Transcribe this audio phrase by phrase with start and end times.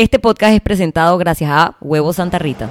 [0.00, 2.70] Este podcast es presentado gracias a Huevo Santa Rita.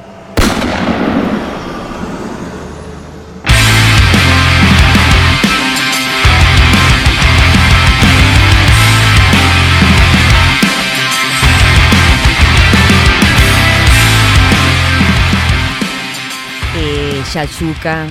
[16.75, 18.07] Eh, shakshuka,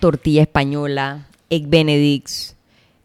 [0.00, 2.56] tortilla española, egg benedicts,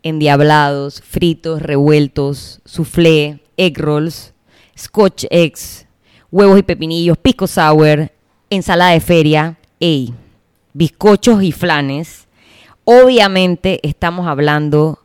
[0.01, 4.33] endiablados, fritos, revueltos, soufflé, egg rolls,
[4.81, 5.85] scotch eggs,
[6.31, 8.11] huevos y pepinillos, pisco sour,
[8.49, 10.13] ensalada de feria, ey,
[10.73, 12.27] bizcochos y flanes.
[12.83, 14.99] Obviamente estamos hablando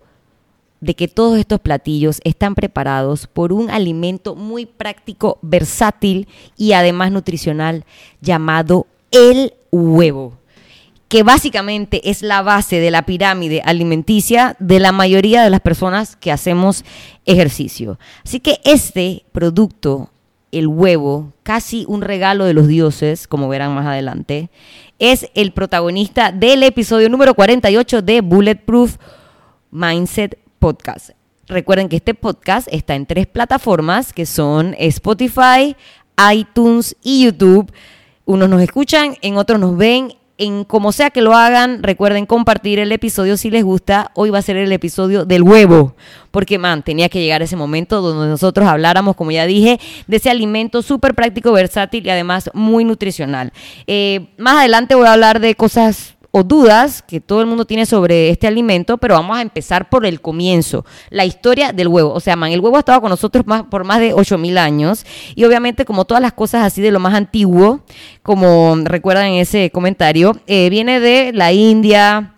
[0.81, 7.13] de que todos estos platillos están preparados por un alimento muy práctico, versátil y además
[7.13, 7.85] nutricional
[8.21, 10.39] llamado el huevo
[11.09, 16.17] que básicamente es la base de la pirámide alimenticia de la mayoría de las personas
[16.17, 16.85] que hacemos
[17.25, 17.99] ejercicio.
[18.25, 20.11] Así que este producto,
[20.51, 24.51] el huevo, casi un regalo de los dioses, como verán más adelante,
[24.99, 28.97] es el protagonista del episodio número 48 de Bulletproof
[29.71, 31.11] Mindset Podcast.
[31.47, 35.77] Recuerden que este podcast está en tres plataformas que son Spotify,
[36.33, 37.71] iTunes y YouTube.
[38.25, 42.79] Unos nos escuchan, en otros nos ven en como sea que lo hagan, recuerden compartir
[42.79, 44.11] el episodio si les gusta.
[44.15, 45.95] Hoy va a ser el episodio del huevo,
[46.31, 50.31] porque man, tenía que llegar ese momento donde nosotros habláramos, como ya dije, de ese
[50.31, 53.53] alimento súper práctico, versátil y además muy nutricional.
[53.87, 57.87] Eh, más adelante voy a hablar de cosas o dudas que todo el mundo tiene
[57.87, 62.13] sobre este alimento, pero vamos a empezar por el comienzo, la historia del huevo.
[62.13, 65.07] O sea, man, el huevo ha estado con nosotros más, por más de 8000 años
[65.35, 67.81] y obviamente como todas las cosas así de lo más antiguo,
[68.23, 72.33] como recuerdan en ese comentario, eh, viene de la India,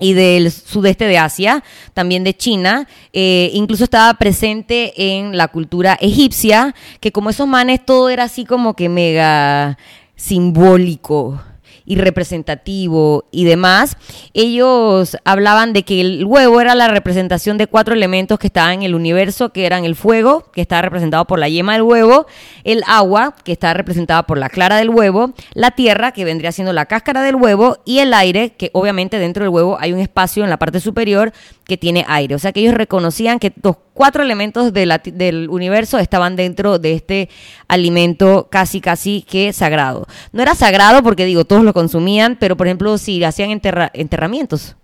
[0.00, 2.88] y del sudeste de Asia, también de China.
[3.12, 8.44] Eh, incluso estaba presente en la cultura egipcia, que como esos manes todo era así
[8.44, 9.78] como que mega
[10.16, 11.40] simbólico
[11.86, 13.96] y representativo y demás,
[14.32, 18.82] ellos hablaban de que el huevo era la representación de cuatro elementos que estaban en
[18.82, 22.26] el universo, que eran el fuego, que estaba representado por la yema del huevo,
[22.64, 26.72] el agua, que estaba representada por la clara del huevo, la tierra, que vendría siendo
[26.72, 30.44] la cáscara del huevo, y el aire, que obviamente dentro del huevo hay un espacio
[30.44, 31.32] en la parte superior
[31.64, 32.34] que tiene aire.
[32.34, 37.28] O sea que ellos reconocían que los cuatro elementos del universo estaban dentro de este
[37.68, 40.06] alimento casi, casi que sagrado.
[40.32, 44.76] No era sagrado porque digo, todos consumían, pero por ejemplo, si hacían enterramientos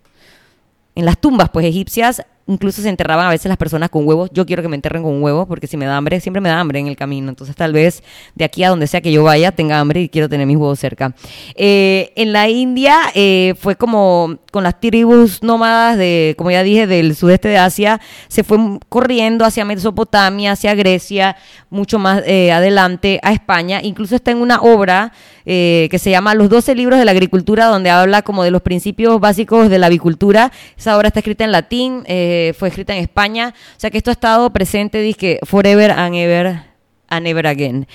[0.95, 4.31] en las tumbas pues egipcias, incluso se enterraban a veces las personas con huevos.
[4.33, 6.61] Yo quiero que me enterren con huevos porque si me da hambre, siempre me da
[6.61, 7.29] hambre en el camino.
[7.29, 8.03] Entonces tal vez
[8.35, 10.79] de aquí a donde sea que yo vaya tenga hambre y quiero tener mis huevos
[10.79, 11.15] cerca.
[11.55, 16.89] Eh, en la India eh, fue como con las tribus nómadas de, como ya dije,
[16.89, 18.59] del sudeste de Asia, se fue
[18.89, 21.37] corriendo hacia Mesopotamia, hacia Grecia,
[21.71, 23.81] mucho más eh, adelante a España.
[23.83, 25.13] Incluso está en una obra
[25.43, 29.19] que se llama Los 12 libros de la agricultura, donde habla como de los principios
[29.19, 30.53] básicos de la avicultura.
[30.77, 32.05] Esa obra está escrita en latín.
[32.07, 33.55] Eh, fue escrita en España.
[33.77, 36.63] O sea que esto ha estado presente, dice forever and ever
[37.09, 37.87] and ever again.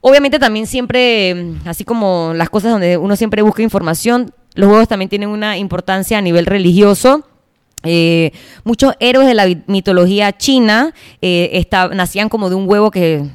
[0.00, 5.08] Obviamente también siempre, así como las cosas donde uno siempre busca información, los huevos también
[5.08, 7.26] tienen una importancia a nivel religioso.
[7.82, 8.32] Eh,
[8.64, 10.92] muchos héroes de la mitología china
[11.22, 13.26] eh, nacían como de un huevo que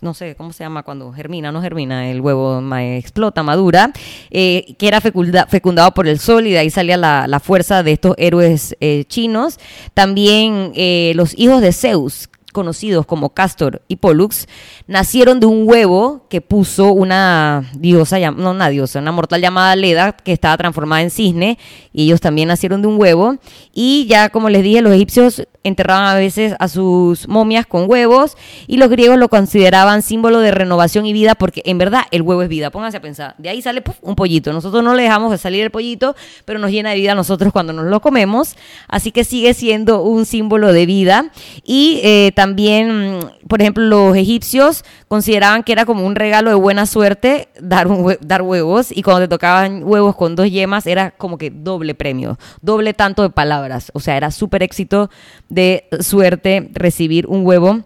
[0.00, 3.92] no sé cómo se llama cuando germina, no germina, el huevo explota, madura,
[4.30, 8.14] eh, que era fecundado por el sol y de ahí salía la, fuerza de estos
[8.16, 9.58] héroes eh, chinos.
[9.92, 14.46] También eh, los hijos de Zeus, conocidos como Castor y Pollux,
[14.86, 20.12] nacieron de un huevo que puso una diosa, no una diosa, una mortal llamada Leda,
[20.12, 21.58] que estaba transformada en cisne,
[21.92, 23.36] y ellos también nacieron de un huevo.
[23.72, 28.36] Y ya, como les dije, los egipcios enterraban a veces a sus momias con huevos,
[28.66, 32.42] y los griegos lo consideraban símbolo de renovación y vida, porque en verdad el huevo
[32.42, 32.70] es vida.
[32.70, 34.52] Pónganse a pensar, de ahí sale un pollito.
[34.52, 36.14] Nosotros no le dejamos de salir el pollito,
[36.44, 38.56] pero nos llena de vida a nosotros cuando nos lo comemos,
[38.88, 41.30] así que sigue siendo un símbolo de vida.
[41.64, 46.86] Y eh, también, por ejemplo, los egipcios consideraban que era como un regalo de buena
[46.86, 47.88] suerte dar,
[48.20, 52.38] dar huevos y cuando te tocaban huevos con dos yemas era como que doble premio,
[52.60, 53.90] doble tanto de palabras.
[53.94, 55.10] O sea, era súper éxito
[55.54, 57.84] de suerte recibir un huevo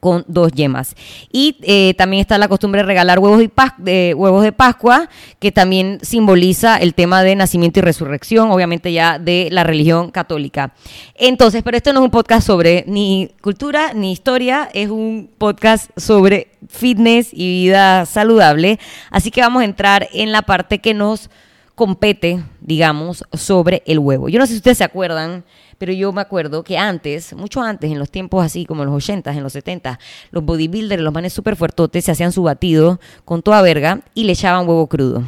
[0.00, 0.96] con dos yemas.
[1.30, 3.42] Y eh, también está la costumbre de regalar huevos,
[3.78, 5.08] de huevos de Pascua,
[5.38, 10.72] que también simboliza el tema de nacimiento y resurrección, obviamente ya de la religión católica.
[11.14, 15.90] Entonces, pero esto no es un podcast sobre ni cultura ni historia, es un podcast
[15.98, 18.78] sobre fitness y vida saludable.
[19.10, 21.28] Así que vamos a entrar en la parte que nos
[21.74, 24.28] compete digamos, sobre el huevo.
[24.28, 25.42] Yo no sé si ustedes se acuerdan,
[25.76, 29.02] pero yo me acuerdo que antes, mucho antes, en los tiempos así como en los
[29.02, 29.98] 80, en los 70,
[30.30, 34.34] los bodybuilders, los manes súper fuertotes, se hacían su batido con toda verga y le
[34.34, 35.24] echaban huevo crudo.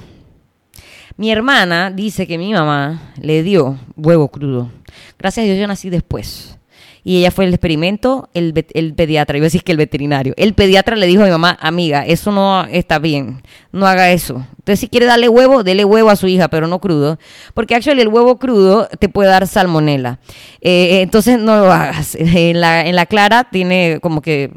[1.16, 4.70] Mi hermana dice que mi mamá le dio huevo crudo.
[5.18, 6.56] Gracias a Dios yo nací después
[7.04, 10.34] y ella fue el experimento, el, el pediatra, iba a decir que el veterinario.
[10.36, 14.46] El pediatra le dijo a mi mamá, amiga, eso no está bien, no haga eso.
[14.52, 17.18] Entonces, si quiere darle huevo, dele huevo a su hija, pero no crudo,
[17.54, 20.20] porque actually el huevo crudo te puede dar salmonela.
[20.60, 22.16] Eh, entonces, no lo hagas.
[22.42, 24.52] En la, en la clara tiene como que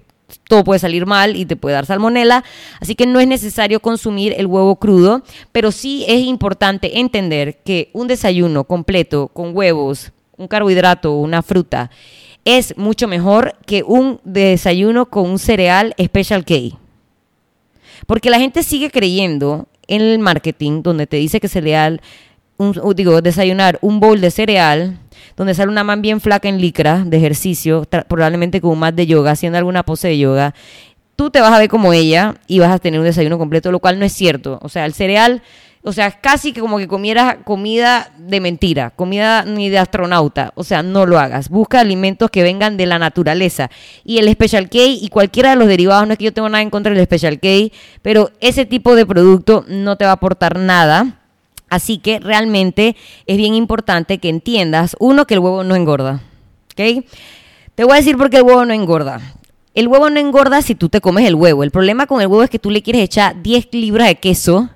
[0.48, 2.44] todo puede salir mal y te puede dar salmonela,
[2.80, 7.90] así que no es necesario consumir el huevo crudo, pero sí es importante entender que
[7.94, 11.90] un desayuno completo con huevos, un carbohidrato, una fruta
[12.46, 16.78] es mucho mejor que un desayuno con un cereal Special K.
[18.06, 22.02] Porque la gente sigue creyendo en el marketing donde te dice que cereal,
[22.96, 25.00] digo, desayunar un bowl de cereal,
[25.36, 29.32] donde sale una man bien flaca en licra de ejercicio, probablemente con un de yoga,
[29.32, 30.54] haciendo alguna pose de yoga,
[31.16, 33.80] tú te vas a ver como ella y vas a tener un desayuno completo, lo
[33.80, 34.60] cual no es cierto.
[34.62, 35.42] O sea, el cereal
[35.88, 40.52] o sea, casi que como que comieras comida de mentira, comida ni de astronauta.
[40.56, 41.50] O sea, no lo hagas.
[41.50, 43.70] Busca alimentos que vengan de la naturaleza.
[44.04, 46.64] Y el Special K y cualquiera de los derivados, no es que yo tenga nada
[46.64, 47.48] en contra del Special K,
[48.02, 51.20] pero ese tipo de producto no te va a aportar nada.
[51.70, 52.96] Así que realmente
[53.28, 56.24] es bien importante que entiendas, uno, que el huevo no engorda.
[56.72, 57.06] ¿Ok?
[57.76, 59.22] Te voy a decir por qué el huevo no engorda.
[59.76, 61.64] El huevo no engorda si tú te comes el huevo.
[61.64, 64.72] El problema con el huevo es que tú le quieres echar 10 libras de queso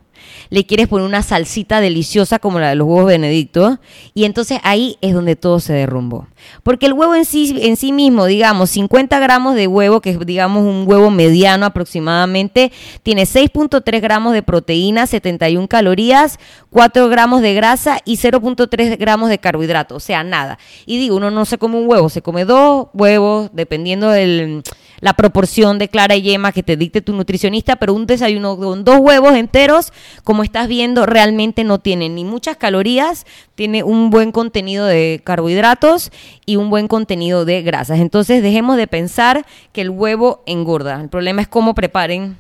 [0.50, 3.78] le quieres poner una salsita deliciosa como la de los huevos benedictos
[4.14, 6.28] y entonces ahí es donde todo se derrumbó.
[6.64, 10.20] Porque el huevo en sí, en sí mismo, digamos, 50 gramos de huevo, que es
[10.26, 12.72] digamos un huevo mediano aproximadamente,
[13.04, 16.40] tiene 6.3 gramos de proteína, 71 calorías,
[16.72, 20.58] 4 gramos de grasa y 0.3 gramos de carbohidrato, o sea, nada.
[20.86, 24.64] Y digo, uno no se come un huevo, se come dos huevos, dependiendo de
[25.00, 28.84] la proporción de clara y yema que te dicte tu nutricionista, pero un desayuno con
[28.84, 29.94] dos huevos enteros,
[30.24, 33.26] como estás viendo, realmente no tiene ni muchas calorías,
[33.56, 36.12] tiene un buen contenido de carbohidratos
[36.46, 38.00] y un buen contenido de grasas.
[38.00, 41.00] Entonces dejemos de pensar que el huevo engorda.
[41.02, 42.38] El problema es cómo preparen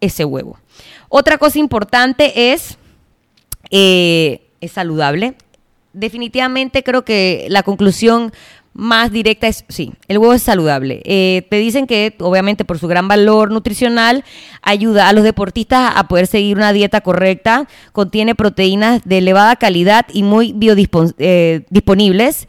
[0.00, 0.58] ese huevo.
[1.08, 2.76] Otra cosa importante es,
[3.70, 5.34] eh, es saludable.
[5.92, 8.32] Definitivamente creo que la conclusión
[8.74, 11.00] más directa es, sí, el huevo es saludable.
[11.04, 14.24] Eh, te dicen que, obviamente, por su gran valor nutricional,
[14.62, 20.06] ayuda a los deportistas a poder seguir una dieta correcta, contiene proteínas de elevada calidad
[20.12, 22.42] y muy biodisponibles.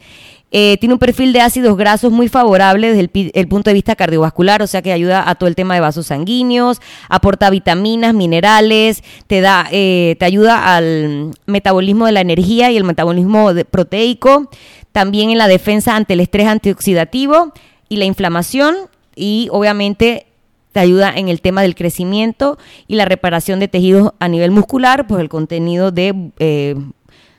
[0.52, 4.62] eh, tiene un perfil de ácidos grasos muy favorable desde el, punto de vista cardiovascular,
[4.62, 9.40] o sea que ayuda a todo el tema de vasos sanguíneos, aporta vitaminas, minerales, te
[9.40, 14.48] da, te ayuda al metabolismo de la energía y el metabolismo proteico,
[14.96, 17.52] también en la defensa ante el estrés antioxidativo
[17.90, 18.74] y la inflamación
[19.14, 20.26] y obviamente
[20.72, 22.56] te ayuda en el tema del crecimiento
[22.88, 26.76] y la reparación de tejidos a nivel muscular, pues el contenido de, eh,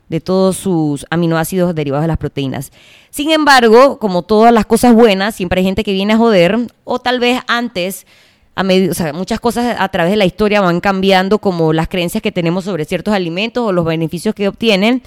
[0.07, 2.71] de todos sus aminoácidos derivados de las proteínas.
[3.09, 6.99] Sin embargo, como todas las cosas buenas, siempre hay gente que viene a joder o
[6.99, 8.05] tal vez antes
[8.57, 12.31] o sea, muchas cosas a través de la historia van cambiando, como las creencias que
[12.31, 15.03] tenemos sobre ciertos alimentos o los beneficios que obtienen.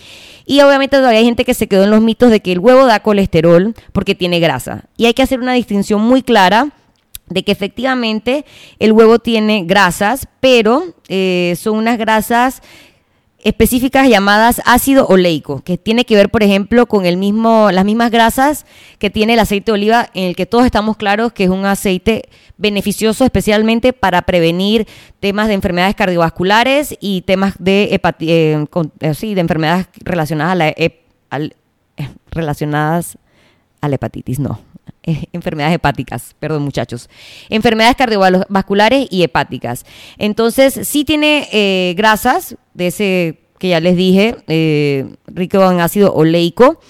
[0.47, 2.87] Y obviamente todavía hay gente que se quedó en los mitos de que el huevo
[2.87, 4.85] da colesterol porque tiene grasa.
[4.97, 6.69] Y hay que hacer una distinción muy clara
[7.29, 8.45] de que efectivamente
[8.79, 12.63] el huevo tiene grasas, pero eh, son unas grasas
[13.45, 18.11] específicas llamadas ácido oleico, que tiene que ver, por ejemplo, con el mismo, las mismas
[18.11, 18.67] grasas
[18.99, 21.65] que tiene el aceite de oliva, en el que todos estamos claros que es un
[21.65, 22.29] aceite
[22.59, 24.87] beneficioso especialmente para prevenir
[25.19, 30.75] temas de enfermedades cardiovasculares y temas de, eh, eh, de enfermedades relacionadas a la,
[31.31, 31.57] al,
[31.97, 33.19] eh, relacionadas
[33.81, 34.61] a la hepatitis, no,
[35.03, 37.09] enfermedades hepáticas, perdón muchachos,
[37.49, 39.85] enfermedades cardiovasculares y hepáticas.
[40.19, 44.37] Entonces, sí tiene grasas de ese que ya les dije,
[45.27, 46.81] rico en ácido oleico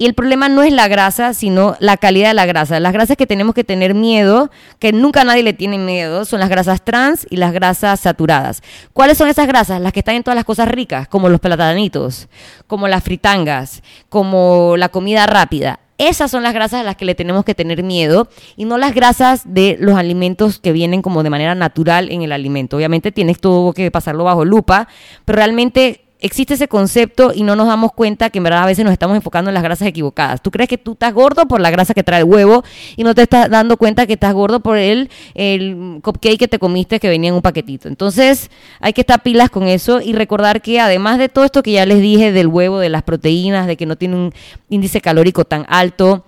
[0.00, 2.78] y el problema no es la grasa, sino la calidad de la grasa.
[2.78, 6.48] Las grasas que tenemos que tener miedo, que nunca nadie le tiene miedo, son las
[6.48, 8.62] grasas trans y las grasas saturadas.
[8.92, 9.80] ¿Cuáles son esas grasas?
[9.80, 12.28] Las que están en todas las cosas ricas, como los platanitos,
[12.68, 15.80] como las fritangas, como la comida rápida.
[15.98, 18.94] Esas son las grasas a las que le tenemos que tener miedo y no las
[18.94, 22.76] grasas de los alimentos que vienen como de manera natural en el alimento.
[22.76, 24.86] Obviamente tienes todo que pasarlo bajo lupa,
[25.24, 28.84] pero realmente existe ese concepto y no nos damos cuenta que en verdad a veces
[28.84, 30.42] nos estamos enfocando en las grasas equivocadas.
[30.42, 32.64] Tú crees que tú estás gordo por la grasa que trae el huevo
[32.96, 36.58] y no te estás dando cuenta que estás gordo por el, el cupcake que te
[36.58, 37.88] comiste que venía en un paquetito.
[37.88, 41.72] Entonces hay que estar pilas con eso y recordar que además de todo esto que
[41.72, 44.34] ya les dije del huevo, de las proteínas, de que no tiene un
[44.68, 46.24] índice calórico tan alto,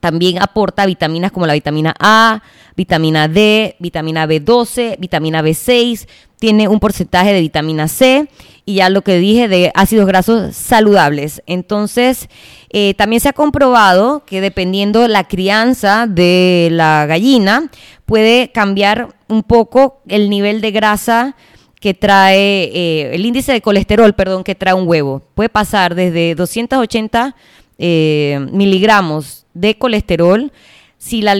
[0.00, 2.42] también aporta vitaminas como la vitamina A,
[2.76, 6.06] vitamina D, vitamina B12, vitamina B6,
[6.38, 8.28] tiene un porcentaje de vitamina C
[8.68, 11.42] y ya lo que dije de ácidos grasos saludables.
[11.46, 12.28] Entonces,
[12.68, 17.70] eh, también se ha comprobado que dependiendo la crianza de la gallina,
[18.04, 21.34] puede cambiar un poco el nivel de grasa
[21.80, 25.22] que trae, eh, el índice de colesterol, perdón, que trae un huevo.
[25.34, 27.34] Puede pasar desde 280
[27.78, 30.52] eh, miligramos de colesterol
[30.98, 31.34] si la,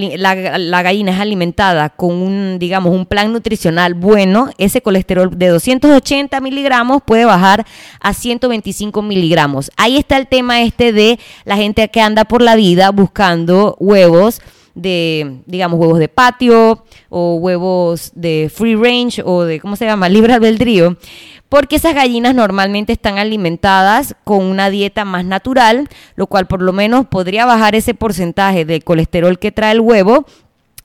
[0.82, 7.02] gallina es alimentada con un, digamos, un plan nutricional bueno, ese colesterol de 280 miligramos
[7.04, 7.66] puede bajar
[8.00, 9.72] a 125 miligramos.
[9.76, 14.40] Ahí está el tema este de la gente que anda por la vida buscando huevos
[14.76, 20.08] de, digamos, huevos de patio o huevos de free range o de, ¿cómo se llama?,
[20.08, 20.96] libre albedrío
[21.48, 26.72] porque esas gallinas normalmente están alimentadas con una dieta más natural, lo cual por lo
[26.72, 30.26] menos podría bajar ese porcentaje de colesterol que trae el huevo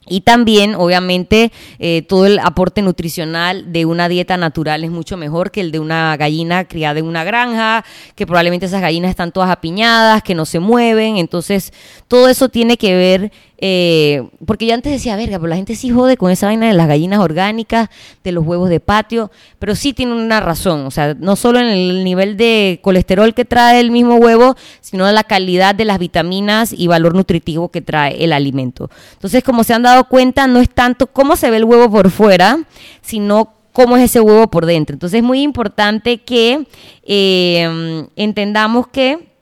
[0.07, 5.51] y también, obviamente, eh, todo el aporte nutricional de una dieta natural es mucho mejor
[5.51, 9.50] que el de una gallina criada en una granja, que probablemente esas gallinas están todas
[9.50, 11.17] apiñadas, que no se mueven.
[11.17, 11.72] Entonces,
[12.07, 13.31] todo eso tiene que ver
[13.65, 16.74] eh, porque yo antes decía, verga, pero la gente sí jode con esa vaina de
[16.74, 17.88] las gallinas orgánicas,
[18.22, 21.67] de los huevos de patio, pero sí tiene una razón, o sea, no solo en
[21.67, 25.98] el nivel de colesterol que trae el mismo huevo, sino en la calidad de las
[25.98, 28.89] vitaminas y valor nutritivo que trae el alimento.
[29.13, 32.09] Entonces, como se han dado cuenta, no es tanto cómo se ve el huevo por
[32.09, 32.59] fuera,
[33.01, 34.93] sino cómo es ese huevo por dentro.
[34.93, 36.65] Entonces es muy importante que
[37.03, 39.33] eh, entendamos que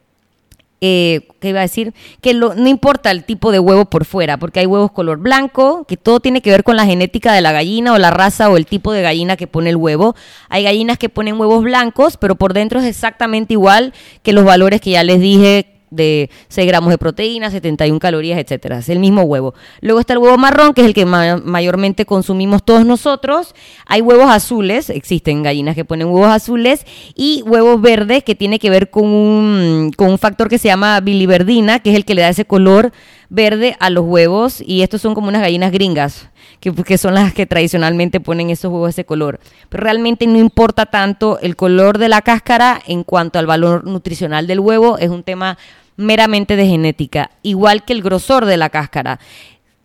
[0.83, 1.93] eh, ¿qué iba a decir?
[2.21, 5.95] Que no importa el tipo de huevo por fuera, porque hay huevos color blanco, que
[5.95, 8.65] todo tiene que ver con la genética de la gallina o la raza o el
[8.65, 10.15] tipo de gallina que pone el huevo.
[10.49, 13.93] Hay gallinas que ponen huevos blancos, pero por dentro es exactamente igual
[14.23, 18.79] que los valores que ya les dije de 6 gramos de proteína, 71 calorías, etcétera.
[18.79, 19.53] Es el mismo huevo.
[19.81, 23.53] Luego está el huevo marrón, que es el que mayormente consumimos todos nosotros.
[23.85, 28.69] Hay huevos azules, existen gallinas que ponen huevos azules, y huevos verdes, que tiene que
[28.69, 32.45] ver con un, factor que se llama biliverdina, que es el que le da ese
[32.45, 32.91] color
[33.29, 34.63] verde a los huevos.
[34.65, 36.29] Y estos son como unas gallinas gringas,
[36.61, 39.39] que, que son las que tradicionalmente ponen esos huevos de ese color.
[39.67, 44.47] Pero realmente no importa tanto el color de la cáscara en cuanto al valor nutricional
[44.47, 44.97] del huevo.
[44.97, 45.57] Es un tema
[46.01, 49.19] meramente de genética, igual que el grosor de la cáscara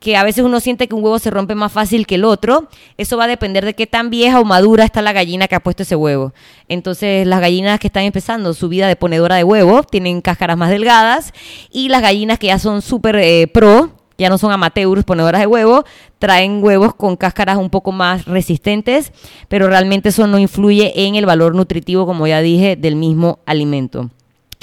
[0.06, 2.68] que a veces uno siente que un huevo se rompe más fácil que el otro,
[2.96, 5.61] eso va a depender de qué tan vieja o madura está la gallina que ha
[5.61, 6.32] puesto ese huevo.
[6.68, 10.70] Entonces, las gallinas que están empezando su vida de ponedora de huevo tienen cáscaras más
[10.70, 11.32] delgadas
[11.73, 15.46] y las gallinas que ya son súper eh, pro, ya no son amateurs ponedoras de
[15.46, 15.85] huevo,
[16.18, 19.12] traen huevos con cáscaras un poco más resistentes,
[19.49, 24.11] pero realmente eso no influye en el valor nutritivo, como ya dije, del mismo alimento.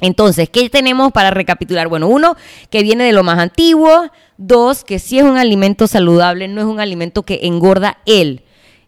[0.04, 1.88] Entonces, ¿qué tenemos para recapitular?
[1.88, 2.36] Bueno, uno,
[2.70, 4.10] que viene de lo más antiguo.
[4.38, 8.44] Dos, que si es un alimento saludable, no es un alimento que engorda él.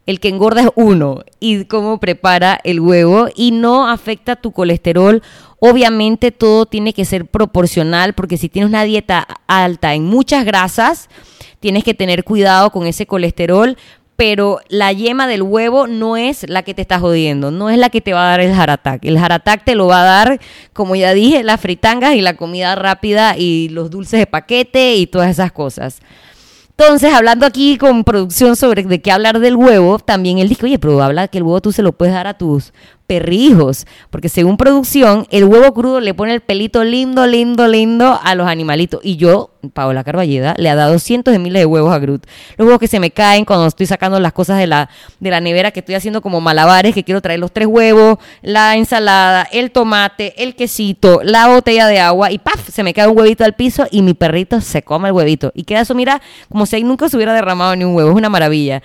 [0.05, 1.24] El que engorda es uno.
[1.39, 3.29] Y cómo prepara el huevo.
[3.34, 5.24] Y no afecta tu colesterol.
[5.60, 11.07] Obviamente todo tiene que ser proporcional porque si tienes una dieta alta en muchas grasas,
[11.62, 13.77] tienes que tener cuidado con ese colesterol
[14.15, 17.89] pero la yema del huevo no es la que te está jodiendo, no es la
[17.89, 19.03] que te va a dar el jaratac.
[19.03, 20.39] El jaratac te lo va a dar,
[20.74, 25.07] como ya dije, las fritangas y la comida rápida y los dulces de paquete y
[25.07, 26.00] todas esas cosas.
[26.77, 30.77] Entonces, hablando aquí con producción sobre de qué hablar del huevo, también él dijo, oye,
[30.77, 32.74] pero habla que el huevo tú se lo puedes dar a tus
[33.07, 38.35] perrijos, porque según producción, el huevo crudo le pone el pelito lindo, lindo, lindo a
[38.35, 39.00] los animalitos.
[39.03, 42.25] Y yo, Paola Carballeda, le ha dado cientos de miles de huevos a Groot.
[42.57, 45.39] Los huevos que se me caen cuando estoy sacando las cosas de la, de la
[45.39, 49.71] nevera, que estoy haciendo como malabares, que quiero traer los tres huevos, la ensalada, el
[49.71, 52.69] tomate, el quesito, la botella de agua, y ¡paf!
[52.69, 55.51] Se me cae un huevito al piso y mi perrito se come el huevito.
[55.55, 58.09] Y queda eso, mira, como si ahí nunca se hubiera derramado ni un huevo.
[58.09, 58.81] Es una maravilla.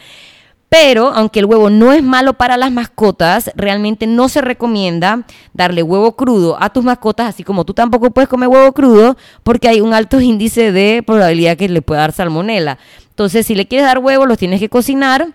[0.71, 5.83] Pero aunque el huevo no es malo para las mascotas, realmente no se recomienda darle
[5.83, 9.81] huevo crudo a tus mascotas, así como tú tampoco puedes comer huevo crudo, porque hay
[9.81, 12.79] un alto índice de probabilidad que le pueda dar salmonela.
[13.09, 15.35] Entonces, si le quieres dar huevo, los tienes que cocinar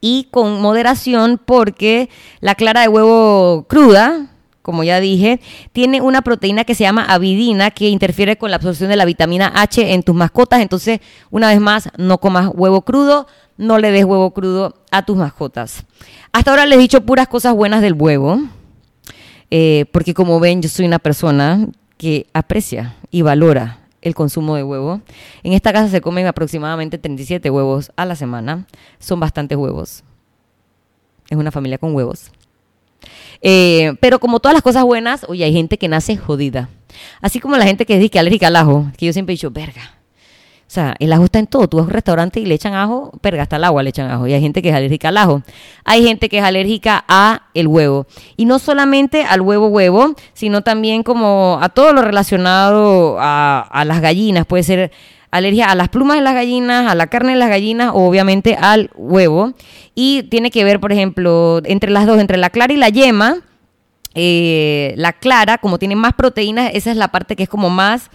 [0.00, 2.10] y con moderación, porque
[2.40, 4.27] la clara de huevo cruda,
[4.68, 5.40] como ya dije,
[5.72, 9.50] tiene una proteína que se llama avidina que interfiere con la absorción de la vitamina
[9.54, 10.60] H en tus mascotas.
[10.60, 15.16] Entonces, una vez más, no comas huevo crudo, no le des huevo crudo a tus
[15.16, 15.86] mascotas.
[16.32, 18.42] Hasta ahora les he dicho puras cosas buenas del huevo.
[19.50, 24.64] Eh, porque como ven, yo soy una persona que aprecia y valora el consumo de
[24.64, 25.00] huevo.
[25.44, 28.66] En esta casa se comen aproximadamente 37 huevos a la semana.
[28.98, 30.04] Son bastantes huevos.
[31.30, 32.30] Es una familia con huevos.
[33.42, 36.68] Eh, pero como todas las cosas buenas, oye, hay gente que nace jodida.
[37.20, 39.98] Así como la gente que es alérgica al ajo, que yo siempre he dicho, verga,
[40.68, 41.66] o sea, el ajo está en todo.
[41.66, 44.10] Tú vas a un restaurante y le echan ajo, perga, hasta el agua le echan
[44.10, 44.26] ajo.
[44.26, 45.42] Y hay gente que es alérgica al ajo.
[45.84, 48.06] Hay gente que es alérgica a el huevo.
[48.36, 54.02] Y no solamente al huevo huevo, sino también como a todo lo relacionado a las
[54.02, 54.44] gallinas.
[54.44, 54.92] Puede ser
[55.30, 58.56] alergia a las plumas de las gallinas, a la carne de las gallinas o obviamente
[58.60, 59.52] al huevo.
[59.94, 63.38] Y tiene que ver, por ejemplo, entre las dos, entre la clara y la yema.
[64.14, 68.10] Eh, la clara, como tiene más proteínas, esa es la parte que es como más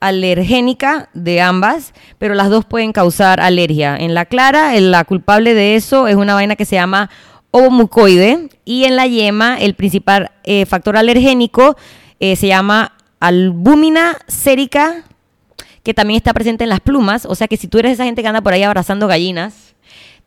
[0.00, 3.96] alergénica de ambas, pero las dos pueden causar alergia.
[3.96, 7.10] En la clara, la culpable de eso es una vaina que se llama
[7.50, 11.76] ovomucoide y en la yema el principal eh, factor alergénico
[12.20, 15.04] eh, se llama albúmina sérica
[15.82, 18.22] que también está presente en las plumas, o sea que si tú eres esa gente
[18.22, 19.74] que anda por ahí abrazando gallinas,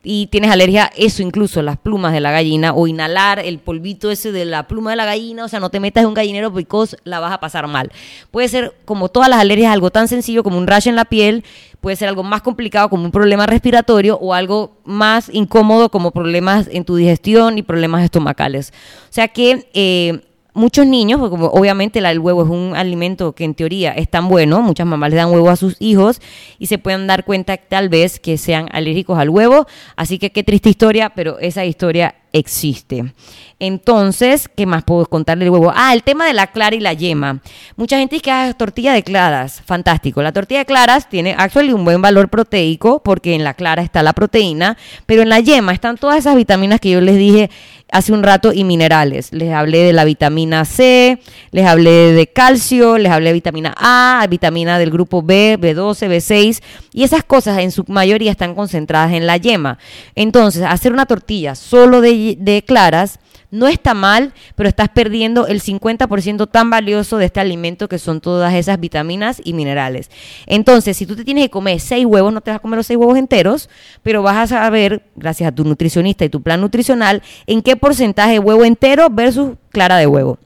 [0.04, 4.32] y tienes alergia eso incluso, las plumas de la gallina o inhalar el polvito ese
[4.32, 6.66] de la pluma de la gallina, o sea, no te metas en un gallinero porque
[7.04, 7.92] la vas a pasar mal.
[8.30, 11.44] Puede ser como todas las alergias algo tan sencillo como un rash en la piel,
[11.80, 16.68] puede ser algo más complicado como un problema respiratorio o algo más incómodo como problemas
[16.70, 18.72] en tu digestión y problemas estomacales.
[19.04, 20.20] O sea que eh,
[20.54, 24.28] muchos niños, porque como obviamente el huevo es un alimento que en teoría es tan
[24.28, 26.20] bueno, muchas mamás le dan huevo a sus hijos
[26.58, 29.66] y se pueden dar cuenta tal vez que sean alérgicos al huevo.
[29.96, 33.12] Así que qué triste historia, pero esa historia existe.
[33.58, 35.72] Entonces, ¿qué más puedo contarle del huevo?
[35.74, 37.40] Ah, el tema de la clara y la yema.
[37.76, 39.62] Mucha gente dice que haga tortilla de claras.
[39.64, 40.20] Fantástico.
[40.20, 44.02] La tortilla de claras tiene actually un buen valor proteico porque en la clara está
[44.02, 47.50] la proteína, pero en la yema están todas esas vitaminas que yo les dije
[47.92, 49.32] hace un rato y minerales.
[49.32, 51.20] Les hablé de la vitamina C,
[51.52, 56.62] les hablé de calcio, les hablé de vitamina A, vitamina del grupo B, B12, B6
[56.92, 59.78] y esas cosas en su mayoría están concentradas en la yema.
[60.14, 63.18] Entonces, hacer una tortilla solo de, de claras
[63.52, 68.20] no está mal, pero estás perdiendo el 50% tan valioso de este alimento que son
[68.20, 70.10] todas esas vitaminas y minerales.
[70.46, 72.86] Entonces, si tú te tienes que comer seis huevos, no te vas a comer los
[72.86, 73.68] seis huevos enteros,
[74.02, 78.38] pero vas a saber, gracias a tu nutricionista y tu plan nutricional, en qué porcentaje
[78.38, 80.38] huevo entero versus clara de huevo.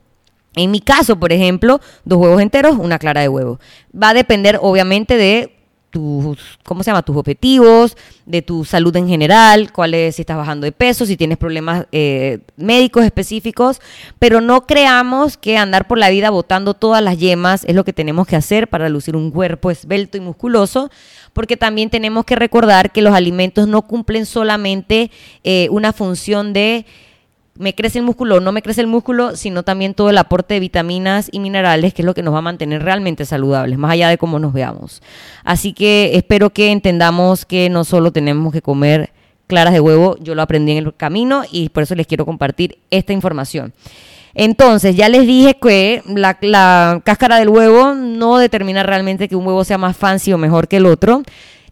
[0.57, 3.61] En mi caso, por ejemplo, dos huevos enteros, una clara de huevo.
[3.95, 5.56] Va a depender, obviamente, de
[5.97, 7.01] tus, ¿cómo se llama?
[7.01, 11.17] Tus objetivos, de tu salud en general, cuál es, si estás bajando de peso, si
[11.17, 13.81] tienes problemas eh, médicos específicos,
[14.19, 17.95] pero no creamos que andar por la vida botando todas las yemas es lo que
[17.95, 20.91] tenemos que hacer para lucir un cuerpo esbelto y musculoso,
[21.33, 25.11] porque también tenemos que recordar que los alimentos no cumplen solamente
[25.45, 26.85] eh, una función de
[27.59, 30.55] me crece el músculo o no me crece el músculo, sino también todo el aporte
[30.55, 33.93] de vitaminas y minerales, que es lo que nos va a mantener realmente saludables, más
[33.93, 35.03] allá de cómo nos veamos.
[35.45, 39.11] Así que espero que entendamos que no solo tenemos que comer
[39.47, 42.79] claras de huevo, yo lo aprendí en el camino y por eso les quiero compartir
[42.91, 43.73] esta información.
[44.35, 49.47] Entonces, ya les dije que la, la cáscara del huevo no determina realmente que un
[49.47, 51.23] huevo sea más fancy o mejor que el otro.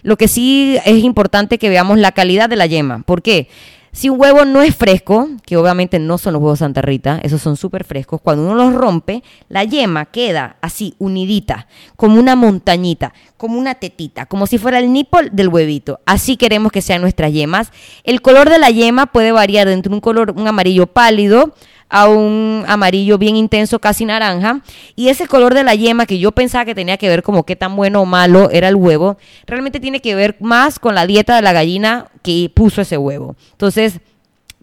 [0.02, 3.02] Lo que sí es importante que veamos la calidad de la yema.
[3.02, 3.48] ¿Por qué?
[3.94, 7.40] Si un huevo no es fresco, que obviamente no son los huevos Santa Rita, esos
[7.40, 13.14] son súper frescos, cuando uno los rompe, la yema queda así, unidita, como una montañita,
[13.36, 16.00] como una tetita, como si fuera el nipple del huevito.
[16.06, 17.70] Así queremos que sean nuestras yemas.
[18.02, 21.54] El color de la yema puede variar entre un color, un amarillo pálido,
[21.88, 24.60] a un amarillo bien intenso, casi naranja.
[24.96, 27.56] Y ese color de la yema que yo pensaba que tenía que ver como qué
[27.56, 29.16] tan bueno o malo era el huevo,
[29.46, 33.36] realmente tiene que ver más con la dieta de la gallina que puso ese huevo.
[33.52, 34.00] Entonces,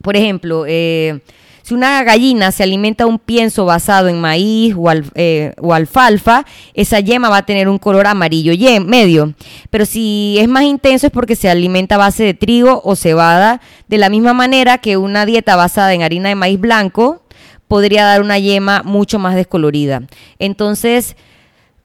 [0.01, 1.21] por ejemplo, eh,
[1.61, 6.99] si una gallina se alimenta un pienso basado en maíz o, eh, o, alfalfa, esa
[6.99, 8.53] yema va a tener un color amarillo
[8.85, 9.33] medio.
[9.69, 13.61] Pero si es más intenso es porque se alimenta a base de trigo o cebada,
[13.87, 17.23] de la misma manera que una dieta basada en harina de maíz blanco
[17.67, 20.01] podría dar una yema mucho más descolorida.
[20.39, 21.15] Entonces,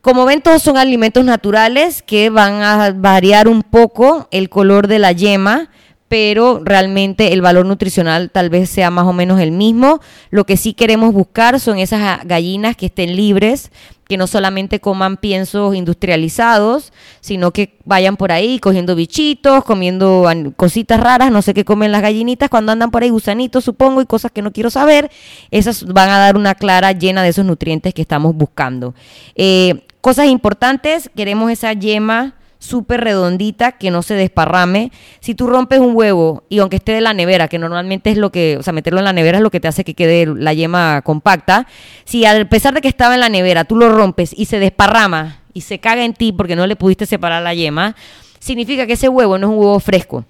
[0.00, 5.00] como ven, todos son alimentos naturales que van a variar un poco el color de
[5.00, 5.68] la yema
[6.08, 10.00] pero realmente el valor nutricional tal vez sea más o menos el mismo.
[10.30, 13.72] Lo que sí queremos buscar son esas gallinas que estén libres,
[14.08, 21.00] que no solamente coman piensos industrializados, sino que vayan por ahí cogiendo bichitos, comiendo cositas
[21.00, 24.30] raras, no sé qué comen las gallinitas cuando andan por ahí, gusanitos supongo, y cosas
[24.30, 25.10] que no quiero saber.
[25.50, 28.94] Esas van a dar una clara llena de esos nutrientes que estamos buscando.
[29.34, 34.90] Eh, cosas importantes, queremos esa yema súper redondita, que no se desparrame.
[35.20, 38.30] Si tú rompes un huevo y aunque esté de la nevera, que normalmente es lo
[38.30, 40.52] que, o sea, meterlo en la nevera es lo que te hace que quede la
[40.52, 41.66] yema compacta,
[42.04, 45.42] si a pesar de que estaba en la nevera, tú lo rompes y se desparrama
[45.52, 47.96] y se caga en ti porque no le pudiste separar la yema,
[48.38, 50.24] significa que ese huevo no es un huevo fresco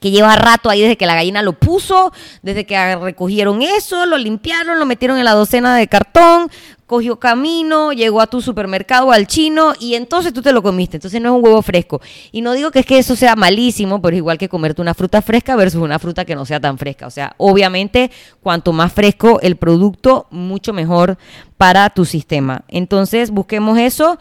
[0.00, 4.18] que lleva rato ahí desde que la gallina lo puso, desde que recogieron eso, lo
[4.18, 6.50] limpiaron, lo metieron en la docena de cartón,
[6.90, 10.96] cogió camino, llegó a tu supermercado, al chino, y entonces tú te lo comiste.
[10.96, 12.00] Entonces no es un huevo fresco.
[12.32, 14.92] Y no digo que es que eso sea malísimo, pero es igual que comerte una
[14.92, 17.06] fruta fresca versus una fruta que no sea tan fresca.
[17.06, 18.10] O sea, obviamente,
[18.42, 21.16] cuanto más fresco el producto, mucho mejor
[21.56, 22.64] para tu sistema.
[22.66, 24.18] Entonces, busquemos eso.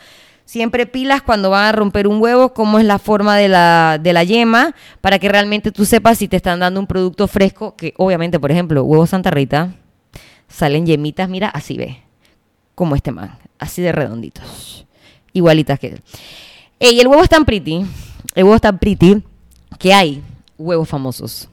[0.49, 4.13] Siempre pilas cuando van a romper un huevo, cómo es la forma de la, de
[4.13, 7.93] la yema, para que realmente tú sepas si te están dando un producto fresco, que
[7.97, 9.75] obviamente, por ejemplo, huevo Santa Rita,
[10.47, 12.01] salen yemitas, mira, así ve,
[12.73, 14.87] como este man, así de redonditos,
[15.33, 16.01] igualitas que él.
[16.79, 17.85] Y el huevo es tan pretty,
[18.33, 19.21] el huevo es tan pretty,
[19.77, 20.23] que hay
[20.57, 21.47] huevos famosos.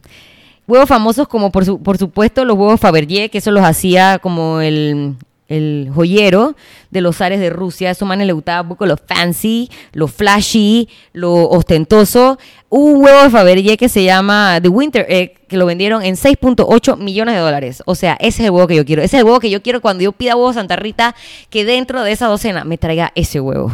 [0.67, 5.17] Huevos famosos como por, por supuesto los huevos Fabergé, que eso los hacía como el,
[5.49, 6.57] el joyero
[6.91, 7.89] de los ares de Rusia.
[7.89, 12.39] A esos manes le gustaba poco lo fancy, lo flashy, lo ostentoso.
[12.69, 16.97] Un huevo de Fabergé que se llama The Winter Egg, que lo vendieron en 6.8
[16.99, 17.83] millones de dólares.
[17.87, 19.03] O sea, ese es el huevo que yo quiero.
[19.03, 21.15] Ese es el huevo que yo quiero cuando yo pida huevo Santa Rita,
[21.51, 23.73] que dentro de esa docena me traiga ese huevo.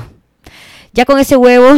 [0.92, 1.74] Ya con ese huevo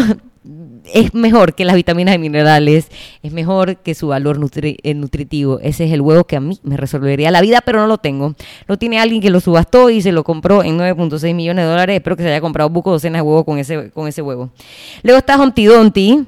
[0.93, 2.89] es mejor que las vitaminas y minerales,
[3.23, 5.59] es mejor que su valor eh, nutritivo.
[5.61, 8.35] Ese es el huevo que a mí me resolvería la vida, pero no lo tengo.
[8.67, 11.97] Lo tiene alguien que lo subastó y se lo compró en 9.6 millones de dólares.
[11.97, 14.51] Espero que se haya comprado buco docenas de huevos con ese, con ese huevo.
[15.03, 16.25] Luego está Humpty Dumpty,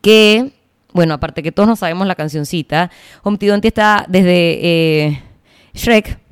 [0.00, 0.52] que,
[0.92, 2.90] bueno, aparte que todos no sabemos la cancioncita,
[3.24, 5.22] Humpty Dumpty está desde eh,
[5.74, 6.23] Shrek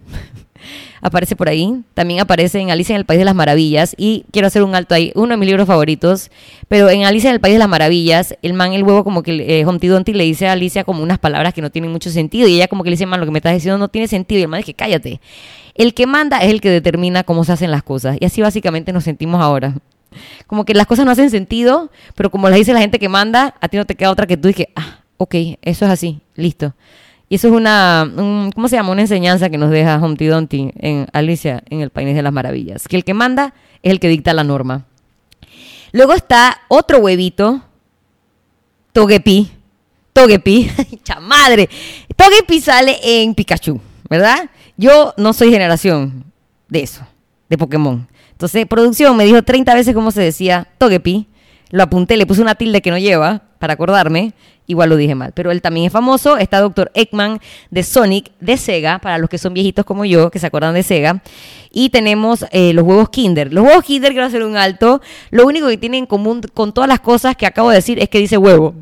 [1.02, 1.82] aparece por ahí.
[1.94, 3.94] También aparece en Alicia en el País de las Maravillas.
[3.98, 6.30] Y quiero hacer un alto ahí, uno de mis libros favoritos.
[6.68, 9.60] Pero en Alicia en el País de las Maravillas, el man, el huevo, como que
[9.60, 12.48] eh, Humpty le dice a Alicia como unas palabras que no tienen mucho sentido.
[12.48, 14.38] Y ella como que le dice, man, lo que me estás diciendo no tiene sentido.
[14.38, 15.20] Y el man dice, cállate.
[15.74, 18.16] El que manda es el que determina cómo se hacen las cosas.
[18.20, 19.74] Y así básicamente nos sentimos ahora.
[20.46, 23.54] Como que las cosas no hacen sentido, pero como las dice la gente que manda,
[23.60, 26.20] a ti no te queda otra que tú y que, ah, ok, eso es así,
[26.34, 26.74] listo.
[27.32, 28.12] Y eso es una,
[28.54, 28.92] ¿cómo se llama?
[28.92, 32.86] Una enseñanza que nos deja Humpty Dumpty en Alicia en el País de las Maravillas.
[32.86, 34.84] Que el que manda es el que dicta la norma.
[35.92, 37.62] Luego está otro huevito,
[38.92, 39.50] Togepi.
[40.12, 40.70] Togepi,
[41.04, 41.70] chamadre.
[42.14, 44.50] Togepi sale en Pikachu, ¿verdad?
[44.76, 46.26] Yo no soy generación
[46.68, 47.00] de eso,
[47.48, 48.06] de Pokémon.
[48.32, 51.28] Entonces, producción me dijo 30 veces cómo se decía Togepi.
[51.70, 54.34] Lo apunté, le puse una tilde que no lleva para acordarme
[54.66, 55.30] igual lo dije mal.
[55.32, 56.36] Pero él también es famoso.
[56.36, 56.90] Está Dr.
[56.94, 57.38] Eggman
[57.70, 60.82] de Sonic, de Sega, para los que son viejitos como yo, que se acuerdan de
[60.82, 61.22] Sega.
[61.70, 63.52] Y tenemos eh, los huevos Kinder.
[63.52, 65.00] Los huevos Kinder, quiero hacer un alto.
[65.30, 68.08] Lo único que tienen en común con todas las cosas que acabo de decir es
[68.08, 68.74] que dice huevo.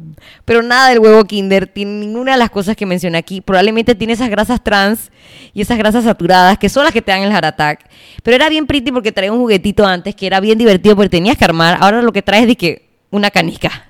[0.47, 3.43] Pero nada del huevo Kinder, tiene ninguna de las cosas que mencioné aquí.
[3.43, 5.11] Probablemente tiene esas grasas trans
[5.53, 7.90] y esas grasas saturadas que son las que te dan el heart attack.
[8.23, 11.37] Pero era bien pretty porque traía un juguetito antes que era bien divertido porque tenías
[11.37, 11.77] que armar.
[11.81, 13.89] Ahora lo que traes es de que una canica,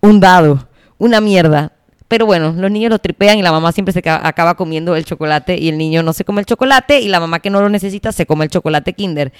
[0.00, 1.72] un dado una mierda.
[2.06, 5.56] Pero bueno, los niños lo tripean y la mamá siempre se acaba comiendo el chocolate
[5.56, 8.12] y el niño no se come el chocolate y la mamá que no lo necesita
[8.12, 9.32] se come el chocolate Kinder.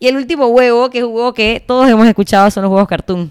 [0.00, 3.30] Y el último huevo, que es que todos hemos escuchado, son los huevos cartoon.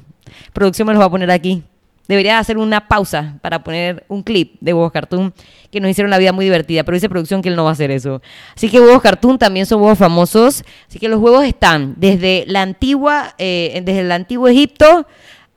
[0.53, 1.63] Producción me los va a poner aquí.
[2.07, 5.33] Debería hacer una pausa para poner un clip de huevos cartoon
[5.71, 7.73] que nos hicieron la vida muy divertida, pero dice producción que él no va a
[7.73, 8.21] hacer eso.
[8.55, 10.63] Así que huevos cartoon también son huevos famosos.
[10.87, 15.05] Así que los huevos están desde la antigua, eh, desde el antiguo Egipto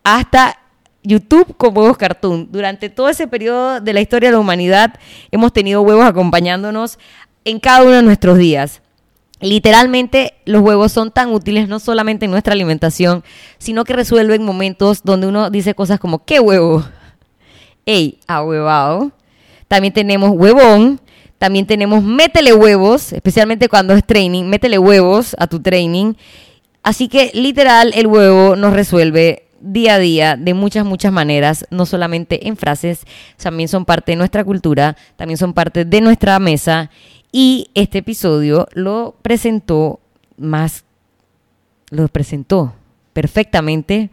[0.02, 0.58] hasta
[1.09, 2.49] YouTube con huevos cartoon.
[2.53, 4.94] Durante todo ese periodo de la historia de la humanidad
[5.31, 6.99] hemos tenido huevos acompañándonos
[7.47, 8.83] en cada uno de nuestros días.
[9.40, 13.25] Literalmente los huevos son tan útiles no solamente en nuestra alimentación,
[13.57, 16.85] sino que resuelven momentos donde uno dice cosas como ¿qué huevo?
[17.87, 19.12] ¡Ey, ahuevado!
[19.66, 21.01] También tenemos huevón,
[21.38, 26.14] también tenemos métele huevos, especialmente cuando es training, métele huevos a tu training.
[26.83, 31.87] Así que literal el huevo nos resuelve día a día de muchas, muchas maneras, no
[31.87, 33.05] solamente en frases,
[33.37, 36.90] también son parte de nuestra cultura, también son parte de nuestra mesa.
[37.33, 40.01] Y este episodio lo presentó
[40.37, 40.85] más,
[41.90, 42.75] lo presentó
[43.12, 44.11] perfectamente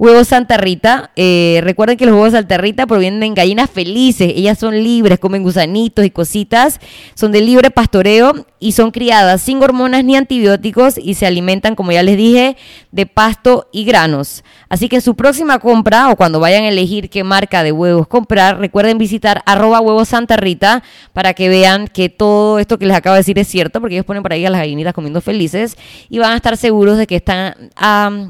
[0.00, 1.10] Huevos Santa Rita.
[1.14, 4.32] Eh, recuerden que los huevos Santa Rita provienen de gallinas felices.
[4.34, 6.80] Ellas son libres, comen gusanitos y cositas.
[7.12, 11.92] Son de libre pastoreo y son criadas sin hormonas ni antibióticos y se alimentan, como
[11.92, 12.56] ya les dije,
[12.92, 14.42] de pasto y granos.
[14.70, 18.06] Así que en su próxima compra o cuando vayan a elegir qué marca de huevos
[18.06, 20.82] comprar, recuerden visitar arroba huevos Santa Rita
[21.12, 24.06] para que vean que todo esto que les acabo de decir es cierto, porque ellos
[24.06, 25.76] ponen por ahí a las gallinitas comiendo felices
[26.08, 27.54] y van a estar seguros de que están,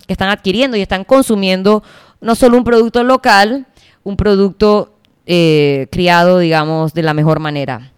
[0.07, 3.67] que están adquiriendo y están consumiendo no solo un producto local,
[4.03, 4.95] un producto
[5.27, 7.93] eh, criado, digamos, de la mejor manera.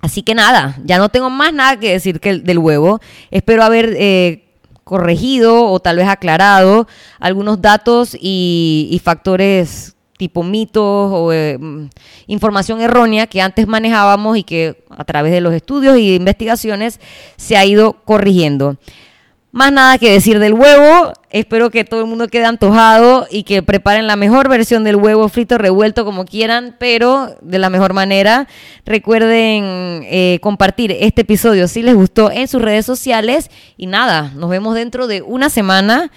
[0.00, 3.00] Así que nada, ya no tengo más nada que decir que el, del huevo.
[3.30, 4.48] Espero haber eh,
[4.84, 6.86] corregido o tal vez aclarado
[7.18, 11.90] algunos datos y, factores tipo mitos o eh, mm,
[12.26, 17.00] información errónea que antes manejábamos y que a través de los estudios y de investigaciones
[17.36, 18.76] se ha ido corrigiendo.
[19.50, 21.12] Más nada que decir del huevo.
[21.30, 25.28] Espero que todo el mundo quede antojado y que preparen la mejor versión del huevo
[25.30, 28.46] frito revuelto como quieran, pero de la mejor manera.
[28.84, 33.50] Recuerden eh, compartir este episodio si les gustó en sus redes sociales.
[33.78, 36.10] Y nada, nos vemos dentro de una semana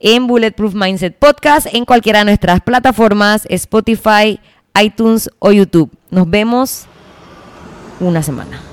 [0.00, 4.40] en Bulletproof Mindset Podcast, en cualquiera de nuestras plataformas, Spotify,
[4.80, 5.90] iTunes o YouTube.
[6.10, 6.86] Nos vemos
[8.00, 8.71] una semana.